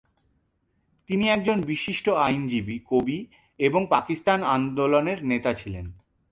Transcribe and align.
তিনি 1.09 1.25
একজন 1.29 1.57
বিশিষ্ট 1.61 2.05
আইনজীবী, 2.09 2.79
কবি 2.91 3.19
এবং 3.59 3.81
পাকিস্তান 3.89 4.39
আন্দোলনের 4.49 5.19
নেতা 5.25 5.53
ছিলেন। 5.53 5.85